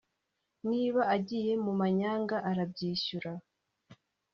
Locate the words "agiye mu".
1.15-1.71